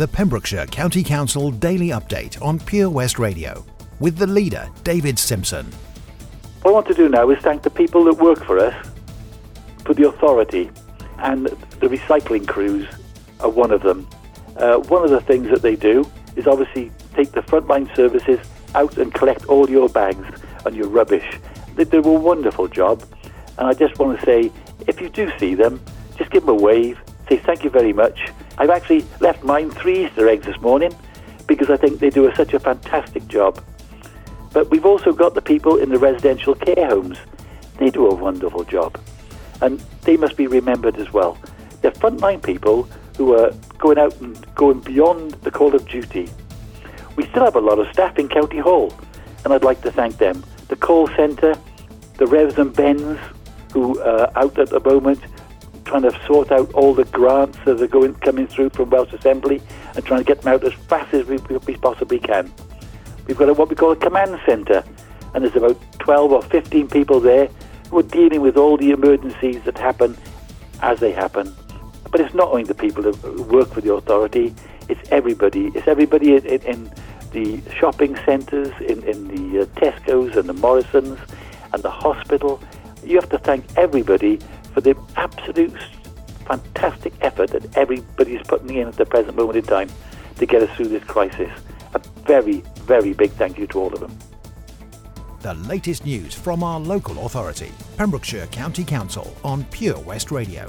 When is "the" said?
0.00-0.08, 4.16-4.26, 7.64-7.68, 9.92-10.08, 11.48-11.88, 15.10-15.20, 17.32-17.42, 35.32-35.40, 35.88-35.98, 45.40-45.50, 50.68-50.76, 52.18-52.26, 54.68-54.80, 56.94-57.04, 68.76-68.92, 72.62-72.74, 73.80-73.92, 77.32-77.60, 79.26-79.62, 80.48-80.54, 81.82-81.90, 84.80-84.96, 88.96-89.06, 95.40-95.54